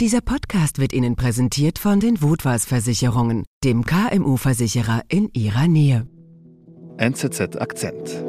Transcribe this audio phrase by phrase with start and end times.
[0.00, 6.06] Dieser Podcast wird Ihnen präsentiert von den Wutwas Versicherungen, dem KMU-Versicherer in Ihrer Nähe.
[6.98, 8.22] NZZ Akzent.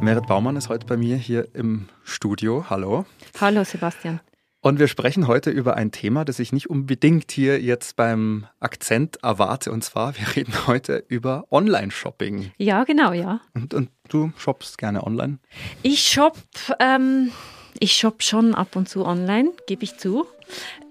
[0.00, 2.70] Merit Baumann ist heute bei mir hier im Studio.
[2.70, 3.04] Hallo.
[3.38, 4.20] Hallo Sebastian.
[4.62, 9.18] Und wir sprechen heute über ein Thema, das ich nicht unbedingt hier jetzt beim Akzent
[9.22, 9.72] erwarte.
[9.72, 12.52] Und zwar, wir reden heute über Online-Shopping.
[12.56, 13.42] Ja, genau, ja.
[13.52, 15.38] Und, und du shoppst gerne online?
[15.82, 16.36] Ich shop,
[16.78, 17.32] ähm,
[17.78, 20.26] ich shop schon ab und zu online, gebe ich zu.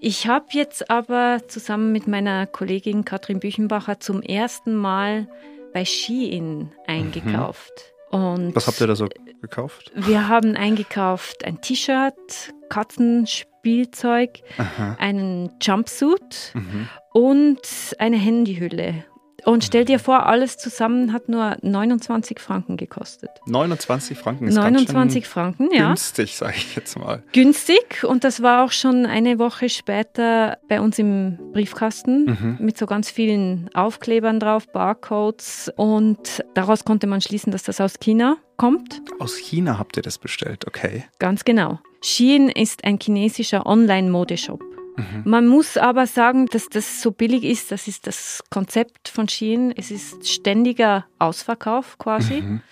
[0.00, 5.28] Ich habe jetzt aber zusammen mit meiner Kollegin Katrin Büchenbacher zum ersten Mal
[5.72, 7.72] bei Shein eingekauft.
[8.10, 8.18] Mhm.
[8.18, 9.08] Und Was habt ihr da so
[9.40, 9.92] gekauft?
[9.94, 14.96] Wir haben eingekauft ein T-Shirt, Katzenspielzeug, Aha.
[14.98, 16.88] einen Jumpsuit mhm.
[17.12, 17.60] und
[17.98, 19.04] eine Handyhülle.
[19.44, 23.30] Und stell dir vor, alles zusammen hat nur 29 Franken gekostet.
[23.46, 25.88] 29 Franken ist 29 Franken, ja.
[25.88, 27.22] Günstig, sage ich jetzt mal.
[27.32, 32.56] Günstig und das war auch schon eine Woche später bei uns im Briefkasten mhm.
[32.60, 37.98] mit so ganz vielen Aufklebern drauf, Barcodes und daraus konnte man schließen, dass das aus
[38.00, 39.00] China kommt.
[39.18, 41.04] Aus China habt ihr das bestellt, okay.
[41.18, 41.80] Ganz genau.
[42.02, 44.62] Shein ist ein chinesischer Online-Modeshop.
[45.00, 45.22] Mhm.
[45.24, 47.72] Man muss aber sagen, dass das so billig ist.
[47.72, 49.72] Das ist das Konzept von Shein.
[49.76, 52.42] Es ist ständiger Ausverkauf quasi.
[52.42, 52.62] Mhm.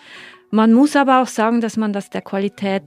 [0.50, 2.82] Man muss aber auch sagen, dass man das der Qualität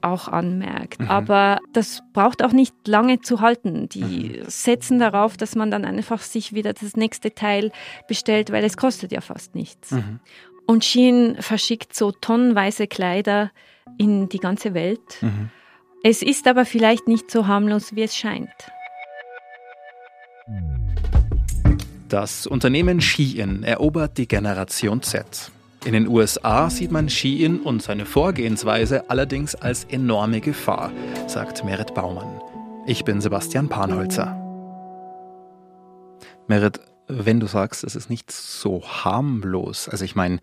[0.00, 1.00] auch anmerkt.
[1.00, 1.08] Mhm.
[1.08, 3.88] Aber das braucht auch nicht lange zu halten.
[3.88, 4.44] Die mhm.
[4.48, 7.70] setzen darauf, dass man dann einfach sich wieder das nächste Teil
[8.08, 9.92] bestellt, weil es kostet ja fast nichts.
[9.92, 10.20] Mhm.
[10.66, 13.50] Und Shein verschickt so tonnenweise Kleider
[13.98, 15.18] in die ganze Welt.
[15.20, 15.50] Mhm.
[16.02, 18.50] Es ist aber vielleicht nicht so harmlos, wie es scheint.
[22.08, 25.50] Das Unternehmen Shein erobert die Generation Z.
[25.86, 30.92] In den USA sieht man Shein und seine Vorgehensweise allerdings als enorme Gefahr,
[31.26, 32.40] sagt Merit Baumann.
[32.86, 34.38] Ich bin Sebastian Panholzer.
[36.46, 40.40] Merit, wenn du sagst, es ist nicht so harmlos, also ich meine,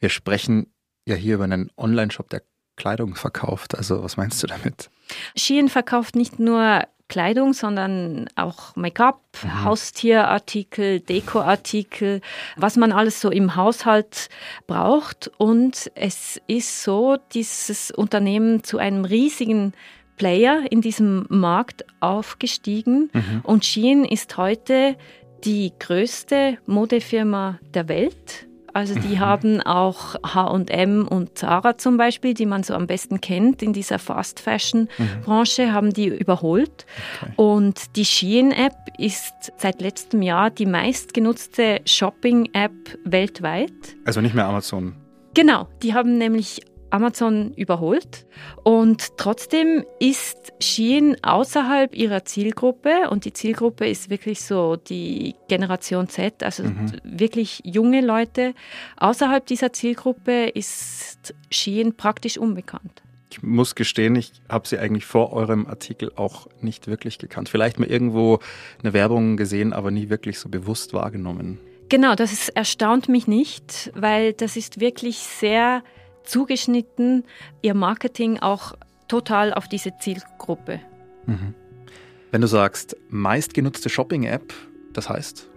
[0.00, 0.66] wir sprechen
[1.06, 2.42] ja hier über einen Online-Shop, der
[2.76, 3.76] Kleidung verkauft.
[3.76, 4.90] Also was meinst du damit?
[5.36, 9.64] Shein verkauft nicht nur Kleidung, sondern auch Make-up, mhm.
[9.64, 12.20] Haustierartikel, Dekoartikel,
[12.56, 14.28] was man alles so im Haushalt
[14.66, 15.30] braucht.
[15.38, 19.72] Und es ist so, dieses Unternehmen zu einem riesigen
[20.16, 23.10] Player in diesem Markt aufgestiegen.
[23.12, 23.40] Mhm.
[23.42, 24.96] Und Shein ist heute
[25.44, 28.45] die größte Modefirma der Welt
[28.76, 29.20] also die mhm.
[29.20, 33.98] haben auch HM und Zara zum Beispiel, die man so am besten kennt in dieser
[33.98, 34.90] Fast Fashion
[35.24, 35.72] Branche, mhm.
[35.72, 36.84] haben die überholt.
[37.22, 37.32] Okay.
[37.36, 43.72] Und die Shein App ist seit letztem Jahr die meistgenutzte Shopping App weltweit.
[44.04, 44.94] Also nicht mehr Amazon.
[45.32, 46.60] Genau, die haben nämlich
[46.90, 48.26] Amazon überholt.
[48.64, 56.08] Und trotzdem ist Shein außerhalb ihrer Zielgruppe und die Zielgruppe ist wirklich so die Generation
[56.08, 56.92] Z, also mhm.
[57.04, 58.54] wirklich junge Leute.
[58.96, 63.02] Außerhalb dieser Zielgruppe ist Shein praktisch unbekannt.
[63.30, 67.48] Ich muss gestehen, ich habe sie eigentlich vor eurem Artikel auch nicht wirklich gekannt.
[67.48, 68.38] Vielleicht mal irgendwo
[68.82, 71.58] eine Werbung gesehen, aber nie wirklich so bewusst wahrgenommen.
[71.88, 75.82] Genau, das ist, erstaunt mich nicht, weil das ist wirklich sehr
[76.26, 77.24] zugeschnitten,
[77.62, 78.74] ihr Marketing auch
[79.08, 80.80] total auf diese Zielgruppe.
[81.26, 81.54] Mhm.
[82.30, 84.52] Wenn du sagst, meistgenutzte Shopping-App,
[84.92, 85.48] das heißt?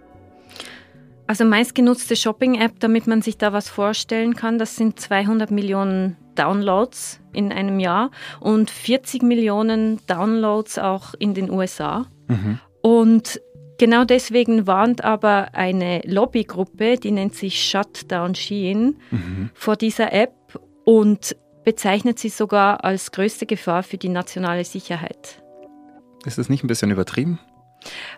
[1.26, 7.20] Also meistgenutzte Shopping-App, damit man sich da was vorstellen kann, das sind 200 Millionen Downloads
[7.32, 8.10] in einem Jahr
[8.40, 12.06] und 40 Millionen Downloads auch in den USA.
[12.28, 12.58] Mhm.
[12.82, 13.40] Und
[13.78, 19.50] genau deswegen warnt aber eine Lobbygruppe, die nennt sich Shutdown Shein, mhm.
[19.54, 20.32] vor dieser App
[20.90, 25.40] und bezeichnet sie sogar als größte Gefahr für die nationale Sicherheit.
[26.26, 27.38] Ist das nicht ein bisschen übertrieben?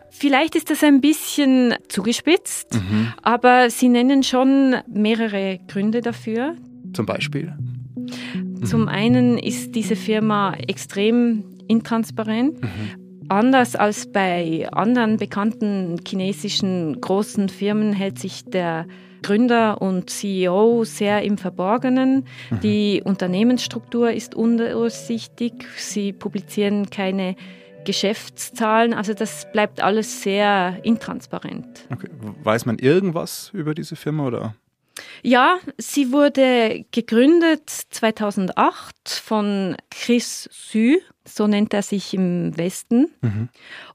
[0.08, 3.12] Vielleicht ist das ein bisschen zugespitzt, mhm.
[3.20, 6.56] aber sie nennen schon mehrere Gründe dafür.
[6.94, 7.54] Zum Beispiel?
[8.64, 12.62] Zum einen ist diese Firma extrem intransparent.
[12.62, 13.01] Mhm.
[13.32, 18.86] Anders als bei anderen bekannten chinesischen großen Firmen hält sich der
[19.22, 22.26] Gründer und CEO sehr im Verborgenen.
[22.50, 22.60] Mhm.
[22.60, 25.64] Die Unternehmensstruktur ist undurchsichtig.
[25.78, 27.36] Sie publizieren keine
[27.86, 28.92] Geschäftszahlen.
[28.92, 31.88] Also das bleibt alles sehr intransparent.
[31.90, 32.08] Okay.
[32.42, 34.54] Weiß man irgendwas über diese Firma oder?
[35.22, 43.12] Ja, sie wurde gegründet 2008 von Chris Sü, so nennt er sich im Westen.
[43.20, 43.48] Mhm.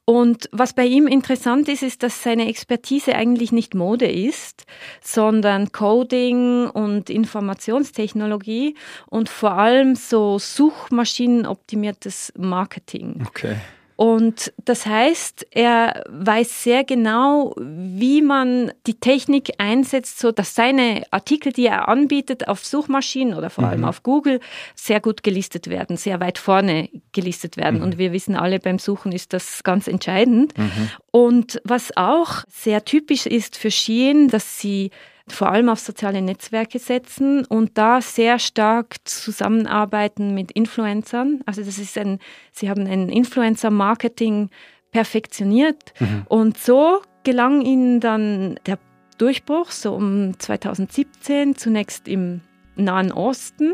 [0.06, 4.66] Und was bei ihm interessant ist, ist, dass seine Expertise eigentlich nicht Mode ist,
[5.02, 8.76] sondern Coding und Informationstechnologie
[9.08, 13.26] und vor allem so suchmaschinenoptimiertes Marketing.
[13.28, 13.58] Okay.
[13.98, 21.02] Und das heißt, er weiß sehr genau, wie man die Technik einsetzt, so dass seine
[21.10, 23.88] Artikel, die er anbietet auf Suchmaschinen oder vor allem mhm.
[23.88, 24.40] auf Google,
[24.76, 27.80] sehr gut gelistet werden, sehr weit vorne gelistet werden.
[27.80, 27.86] Mhm.
[27.86, 30.56] Und wir wissen alle, beim Suchen ist das ganz entscheidend.
[30.56, 30.90] Mhm.
[31.10, 34.92] Und was auch sehr typisch ist für Shein, dass sie
[35.28, 41.42] vor allem auf soziale Netzwerke setzen und da sehr stark zusammenarbeiten mit Influencern.
[41.46, 42.20] Also das ist ein,
[42.52, 44.50] sie haben ein Influencer-Marketing
[44.92, 46.24] perfektioniert mhm.
[46.30, 48.80] und so gelang ihnen dann der
[49.18, 52.42] Durchbruch, so um 2017, zunächst im
[52.76, 53.74] Nahen Osten.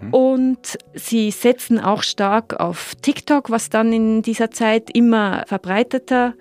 [0.00, 0.14] Mhm.
[0.14, 6.34] Und sie setzen auch stark auf TikTok, was dann in dieser Zeit immer verbreiteter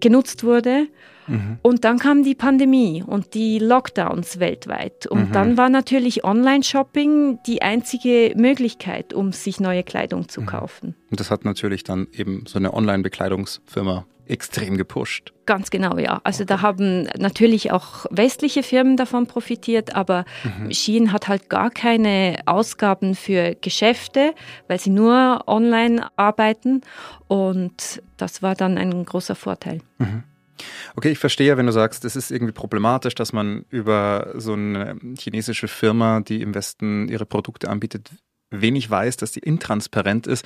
[0.00, 0.86] genutzt wurde.
[1.26, 1.58] Mhm.
[1.62, 5.06] Und dann kam die Pandemie und die Lockdowns weltweit.
[5.06, 5.32] Und mhm.
[5.32, 10.46] dann war natürlich Online-Shopping die einzige Möglichkeit, um sich neue Kleidung zu mhm.
[10.46, 10.94] kaufen.
[11.10, 15.32] Und das hat natürlich dann eben so eine Online-Bekleidungsfirma extrem gepusht.
[15.46, 16.20] Ganz genau, ja.
[16.24, 16.54] Also okay.
[16.54, 20.72] da haben natürlich auch westliche Firmen davon profitiert, aber mhm.
[20.72, 24.34] Shein hat halt gar keine Ausgaben für Geschäfte,
[24.66, 26.82] weil sie nur online arbeiten
[27.26, 29.80] und das war dann ein großer Vorteil.
[29.98, 30.24] Mhm.
[30.96, 34.98] Okay, ich verstehe, wenn du sagst, es ist irgendwie problematisch, dass man über so eine
[35.18, 38.10] chinesische Firma, die im Westen ihre Produkte anbietet,
[38.50, 40.44] wenig weiß, dass die intransparent ist.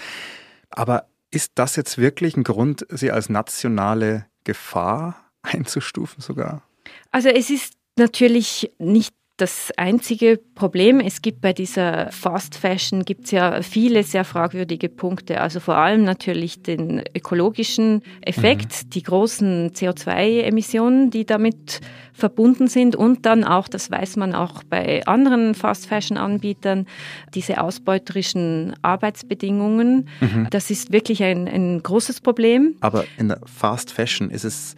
[0.70, 6.62] Aber ist das jetzt wirklich ein Grund, sie als nationale Gefahr einzustufen sogar?
[7.10, 11.00] Also es ist natürlich nicht das einzige Problem.
[11.00, 15.40] Es gibt bei dieser Fast Fashion gibt's ja viele sehr fragwürdige Punkte.
[15.40, 18.90] Also vor allem natürlich den ökologischen Effekt, mhm.
[18.90, 21.80] die großen CO2-Emissionen, die damit
[22.12, 26.86] verbunden sind und dann auch, das weiß man auch bei anderen Fast Fashion-Anbietern,
[27.34, 30.08] diese ausbeuterischen Arbeitsbedingungen.
[30.20, 30.48] Mhm.
[30.50, 32.76] Das ist wirklich ein, ein großes Problem.
[32.80, 34.76] Aber in der Fast Fashion ist es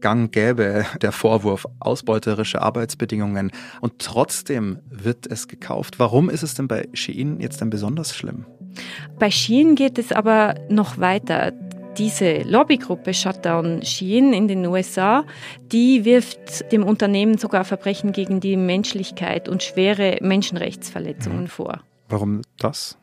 [0.00, 3.52] gang gäbe, der Vorwurf ausbeuterische Arbeitsbedingungen.
[3.80, 5.98] Und trotzdem wird es gekauft.
[5.98, 8.46] Warum ist es denn bei Shein jetzt denn besonders schlimm?
[9.18, 11.52] Bei Shein geht es aber noch weiter.
[11.98, 15.24] Diese Lobbygruppe Shutdown Shein in den USA,
[15.72, 21.48] die wirft dem Unternehmen sogar Verbrechen gegen die Menschlichkeit und schwere Menschenrechtsverletzungen mhm.
[21.48, 21.80] vor.
[22.08, 22.96] Warum das?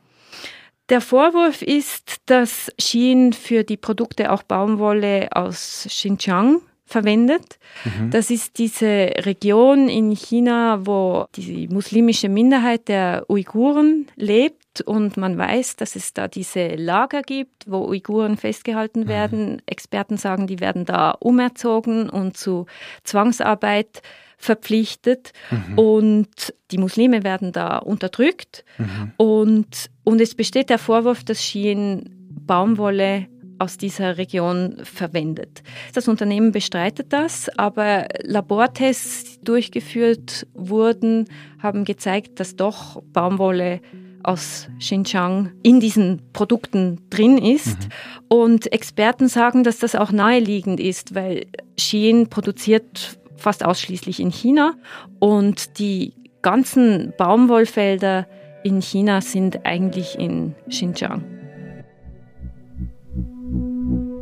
[0.89, 7.59] Der Vorwurf ist, dass Shein für die Produkte auch Baumwolle aus Xinjiang verwendet.
[7.83, 8.11] Mhm.
[8.11, 15.37] Das ist diese Region in China, wo die muslimische Minderheit der Uiguren lebt und man
[15.37, 19.07] weiß, dass es da diese Lager gibt, wo Uiguren festgehalten mhm.
[19.07, 19.61] werden.
[19.65, 22.65] Experten sagen, die werden da umerzogen und zu
[23.03, 24.01] Zwangsarbeit
[24.37, 25.77] verpflichtet mhm.
[25.79, 29.11] und die Muslime werden da unterdrückt mhm.
[29.17, 32.13] und, und es besteht der Vorwurf, dass Schien
[32.45, 33.27] Baumwolle
[33.59, 35.63] aus dieser Region verwendet.
[35.93, 41.25] Das Unternehmen bestreitet das, aber Labortests, die durchgeführt wurden,
[41.59, 43.81] haben gezeigt, dass doch Baumwolle
[44.23, 47.79] aus Xinjiang in diesen Produkten drin ist.
[47.79, 47.89] Mhm.
[48.27, 51.45] Und Experten sagen, dass das auch naheliegend ist, weil
[51.77, 54.73] Shein produziert fast ausschließlich in China
[55.19, 58.27] und die ganzen Baumwollfelder
[58.63, 61.36] in China sind eigentlich in Xinjiang.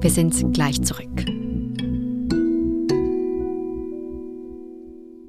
[0.06, 1.26] Wir sind gleich zurück.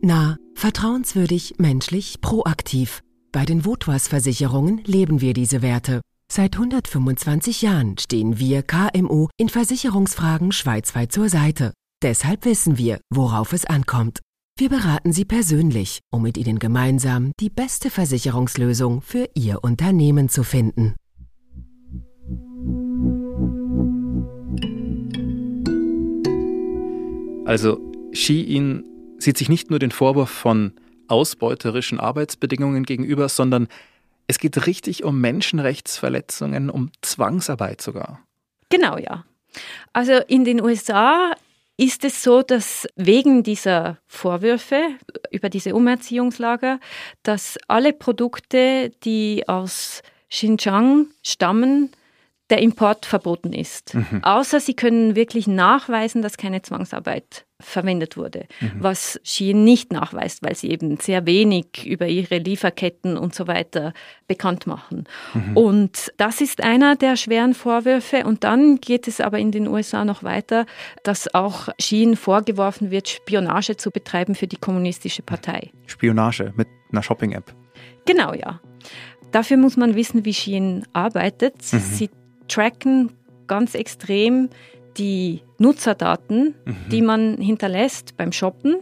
[0.03, 3.01] Na, vertrauenswürdig, menschlich, proaktiv.
[3.33, 6.03] Bei den Votwas Versicherungen leben wir diese Werte.
[6.31, 11.73] Seit 125 Jahren stehen wir KMU in Versicherungsfragen schweizweit zur Seite.
[12.03, 14.19] Deshalb wissen wir, worauf es ankommt.
[14.59, 20.45] Wir beraten Sie persönlich, um mit Ihnen gemeinsam die beste Versicherungslösung für Ihr Unternehmen zu
[20.45, 20.97] finden.
[27.47, 27.81] Also
[28.13, 28.85] Shein
[29.19, 30.73] sieht sich nicht nur den Vorwurf von
[31.07, 33.69] ausbeuterischen Arbeitsbedingungen gegenüber, sondern
[34.27, 38.21] es geht richtig um Menschenrechtsverletzungen, um Zwangsarbeit sogar.
[38.69, 39.25] Genau, ja.
[39.93, 41.33] Also in den USA
[41.77, 44.83] ist es so, dass wegen dieser Vorwürfe
[45.31, 46.81] über diese Umerziehungslager,
[47.23, 51.91] dass alle Produkte, die aus Xinjiang stammen,
[52.51, 53.95] der Import verboten ist.
[53.95, 54.23] Mhm.
[54.23, 58.73] Außer sie können wirklich nachweisen, dass keine Zwangsarbeit verwendet wurde, mhm.
[58.79, 63.95] was Shein nicht nachweist, weil sie eben sehr wenig über ihre Lieferketten und so weiter
[64.29, 65.05] bekannt machen.
[65.33, 65.57] Mhm.
[65.57, 68.25] Und das ist einer der schweren Vorwürfe.
[68.27, 70.67] Und dann geht es aber in den USA noch weiter,
[71.03, 75.71] dass auch Shein vorgeworfen wird, Spionage zu betreiben für die kommunistische Partei.
[75.87, 77.55] Spionage mit einer Shopping-App.
[78.05, 78.61] Genau, ja.
[79.33, 81.57] Dafür muss man wissen, wie Shein arbeitet.
[81.73, 81.79] Mhm.
[81.79, 82.11] Sie
[82.49, 83.13] tracken
[83.47, 84.49] ganz extrem
[84.99, 86.77] die Nutzerdaten, mhm.
[86.91, 88.77] die man hinterlässt beim Shoppen,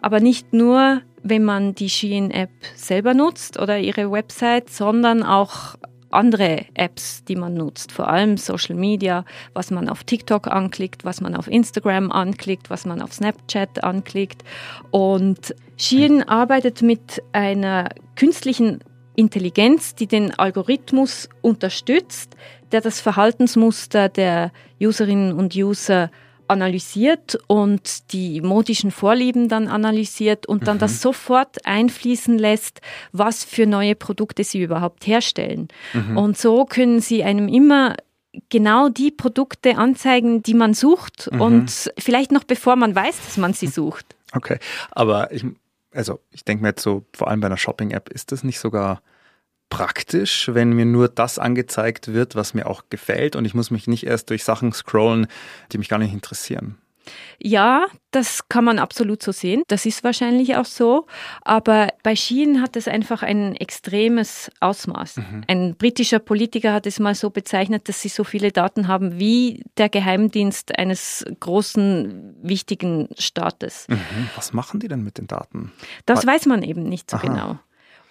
[0.00, 5.76] aber nicht nur, wenn man die Shein-App selber nutzt oder ihre Website, sondern auch
[6.10, 9.24] andere Apps, die man nutzt, vor allem Social Media,
[9.54, 14.42] was man auf TikTok anklickt, was man auf Instagram anklickt, was man auf Snapchat anklickt.
[14.90, 18.80] Und Shein arbeitet mit einer künstlichen
[19.14, 22.36] Intelligenz, die den Algorithmus unterstützt,
[22.72, 26.10] der das Verhaltensmuster der Userinnen und User
[26.50, 30.80] analysiert und die modischen Vorlieben dann analysiert und dann mhm.
[30.80, 32.80] das sofort einfließen lässt,
[33.12, 35.68] was für neue Produkte sie überhaupt herstellen.
[35.92, 36.16] Mhm.
[36.16, 37.94] Und so können sie einem immer
[38.48, 41.40] genau die Produkte anzeigen, die man sucht mhm.
[41.40, 44.16] und vielleicht noch bevor man weiß, dass man sie sucht.
[44.32, 44.58] Okay,
[44.90, 45.44] aber ich,
[45.92, 49.02] also ich denke mir jetzt so, vor allem bei einer Shopping-App, ist das nicht sogar
[49.70, 53.86] praktisch, wenn mir nur das angezeigt wird, was mir auch gefällt und ich muss mich
[53.86, 55.26] nicht erst durch Sachen scrollen,
[55.72, 56.76] die mich gar nicht interessieren.
[57.38, 59.62] Ja, das kann man absolut so sehen.
[59.68, 61.06] Das ist wahrscheinlich auch so.
[61.42, 65.16] Aber bei Shein hat es einfach ein extremes Ausmaß.
[65.16, 65.44] Mhm.
[65.48, 69.64] Ein britischer Politiker hat es mal so bezeichnet, dass sie so viele Daten haben wie
[69.78, 73.86] der Geheimdienst eines großen, wichtigen Staates.
[73.88, 74.28] Mhm.
[74.36, 75.72] Was machen die denn mit den Daten?
[76.04, 77.26] Das weiß man eben nicht so Aha.
[77.26, 77.58] genau.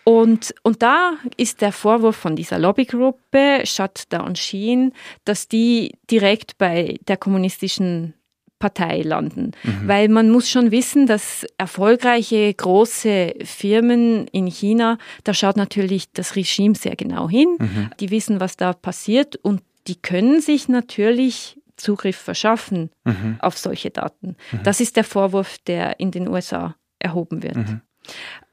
[0.09, 4.91] Und, und da ist der Vorwurf von dieser Lobbygruppe Shutdown Sheen,
[5.23, 8.15] dass die direkt bei der kommunistischen
[8.57, 9.51] Partei landen.
[9.61, 9.87] Mhm.
[9.87, 16.35] Weil man muss schon wissen, dass erfolgreiche große Firmen in China, da schaut natürlich das
[16.35, 17.57] Regime sehr genau hin.
[17.59, 17.91] Mhm.
[17.99, 23.37] Die wissen, was da passiert und die können sich natürlich Zugriff verschaffen mhm.
[23.41, 24.37] auf solche Daten.
[24.51, 24.63] Mhm.
[24.63, 27.57] Das ist der Vorwurf, der in den USA erhoben wird.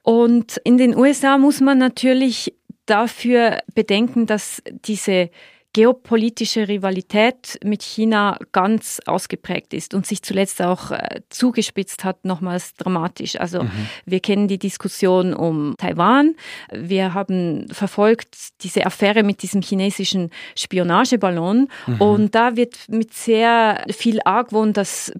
[0.06, 2.54] Und in den USA muss man natürlich
[2.86, 5.30] dafür bedenken, dass diese
[5.72, 12.74] geopolitische Rivalität mit China ganz ausgeprägt ist und sich zuletzt auch äh, zugespitzt hat, nochmals
[12.74, 13.34] dramatisch.
[13.38, 13.70] Also mhm.
[14.04, 16.36] wir kennen die Diskussion um Taiwan.
[16.72, 22.00] Wir haben verfolgt diese Affäre mit diesem chinesischen Spionageballon mhm.
[22.00, 25.12] und da wird mit sehr viel Argwohn das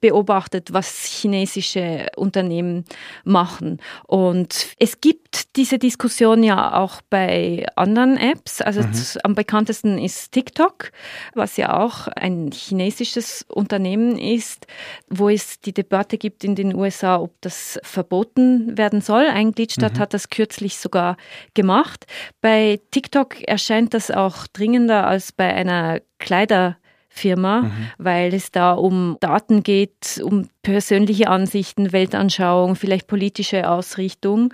[0.00, 2.84] beobachtet, was chinesische Unternehmen
[3.24, 3.80] machen.
[4.06, 8.60] Und es gibt diese Diskussion ja auch bei anderen Apps.
[8.60, 8.92] Also mhm.
[9.22, 10.90] am bekanntesten ist TikTok,
[11.34, 14.66] was ja auch ein chinesisches Unternehmen ist,
[15.08, 19.26] wo es die Debatte gibt in den USA, ob das verboten werden soll.
[19.26, 19.98] Ein Gliedstaat mhm.
[19.98, 21.16] hat das kürzlich sogar
[21.54, 22.06] gemacht.
[22.40, 26.76] Bei TikTok erscheint das auch dringender als bei einer Kleider
[27.14, 27.72] Firma, mhm.
[27.98, 34.52] weil es da um Daten geht, um persönliche Ansichten, Weltanschauung, vielleicht politische Ausrichtung.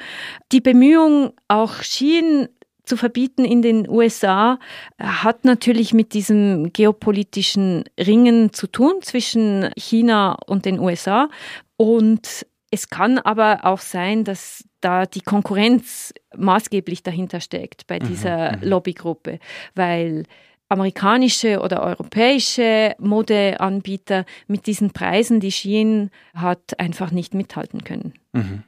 [0.53, 2.49] Die Bemühung, auch Schien
[2.85, 4.59] zu verbieten in den USA,
[4.99, 11.31] hat natürlich mit diesem geopolitischen Ringen zu tun zwischen China und den USA.
[11.79, 18.07] Und es kann aber auch sein, dass da die Konkurrenz maßgeblich dahinter steckt bei mhm,
[18.07, 18.65] dieser mhm.
[18.65, 19.39] Lobbygruppe,
[19.75, 20.25] weil
[20.71, 28.15] amerikanische oder europäische Modeanbieter mit diesen Preisen, die Shein hat, einfach nicht mithalten können.
[28.33, 28.63] Mhm.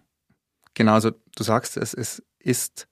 [0.74, 2.88] Genau, also du sagst es, es ist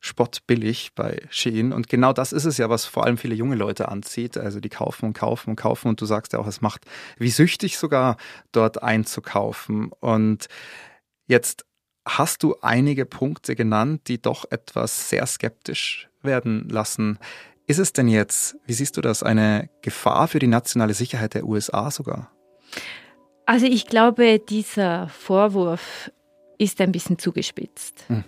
[0.00, 3.88] spottbillig bei Shein und genau das ist es ja, was vor allem viele junge Leute
[3.88, 4.36] anzieht.
[4.36, 6.84] Also die kaufen und kaufen und kaufen und du sagst ja auch, es macht
[7.18, 8.16] wie süchtig sogar
[8.52, 9.90] dort einzukaufen.
[10.00, 10.48] Und
[11.26, 11.66] jetzt
[12.06, 17.18] hast du einige Punkte genannt, die doch etwas sehr skeptisch werden lassen.
[17.70, 21.44] Ist es denn jetzt, wie siehst du das, eine Gefahr für die nationale Sicherheit der
[21.46, 22.32] USA sogar?
[23.46, 26.10] Also ich glaube, dieser Vorwurf
[26.58, 28.02] ist ein bisschen zugespitzt.
[28.08, 28.24] Hm.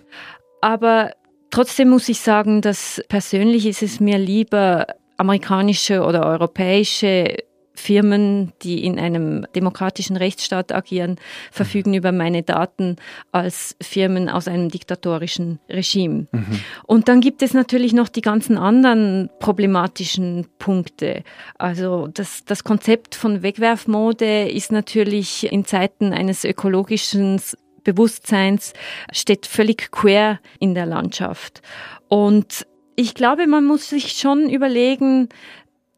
[0.61, 1.11] Aber
[1.49, 7.35] trotzdem muss ich sagen, dass persönlich ist es mir lieber, amerikanische oder europäische
[7.75, 11.17] Firmen, die in einem demokratischen Rechtsstaat agieren,
[11.51, 11.97] verfügen mhm.
[11.97, 12.97] über meine Daten
[13.31, 16.27] als Firmen aus einem diktatorischen Regime.
[16.31, 16.59] Mhm.
[16.85, 21.23] Und dann gibt es natürlich noch die ganzen anderen problematischen Punkte.
[21.57, 27.39] Also das, das Konzept von Wegwerfmode ist natürlich in Zeiten eines ökologischen
[27.83, 28.73] Bewusstseins
[29.11, 31.61] steht völlig quer in der Landschaft.
[32.07, 32.65] Und
[32.95, 35.29] ich glaube, man muss sich schon überlegen,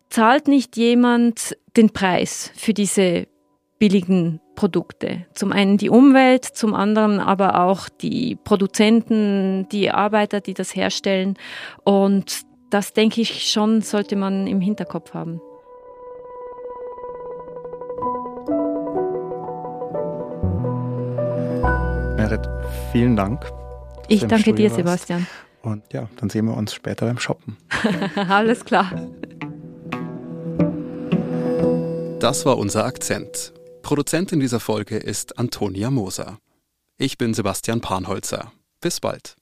[0.09, 3.27] zahlt nicht jemand den Preis für diese
[3.79, 5.25] billigen Produkte.
[5.33, 11.35] Zum einen die Umwelt, zum anderen aber auch die Produzenten, die Arbeiter, die das herstellen.
[11.83, 15.41] Und das denke ich schon, sollte man im Hinterkopf haben.
[22.15, 22.47] Merit,
[22.91, 23.45] vielen Dank.
[24.07, 25.27] Ich danke dir, Sebastian.
[25.62, 27.57] Und ja, dann sehen wir uns später beim Shoppen.
[28.15, 28.91] Alles klar.
[32.25, 33.53] Das war unser Akzent.
[33.84, 36.39] Produzentin dieser Folge ist Antonia Moser.
[36.98, 38.51] Ich bin Sebastian Panholzer.
[38.82, 39.36] Bis bald.